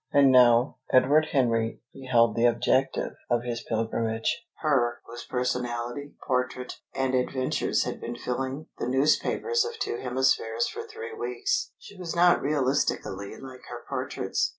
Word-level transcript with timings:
And 0.11 0.31
now 0.31 0.77
Edward 0.91 1.27
Henry 1.31 1.79
beheld 1.93 2.35
the 2.35 2.47
objective 2.47 3.13
of 3.29 3.43
his 3.43 3.61
pilgrimage, 3.61 4.43
her 4.61 4.99
whose 5.05 5.25
personality, 5.25 6.15
portrait, 6.25 6.79
and 6.95 7.13
adventures 7.13 7.83
had 7.83 8.01
been 8.01 8.15
filling 8.15 8.65
the 8.79 8.87
newspapers 8.87 9.63
of 9.63 9.77
two 9.77 9.97
hemispheres 9.97 10.67
for 10.67 10.81
three 10.87 11.13
weeks. 11.13 11.69
She 11.77 11.99
was 11.99 12.15
not 12.15 12.41
realistically 12.41 13.37
like 13.39 13.61
her 13.69 13.83
portraits. 13.87 14.49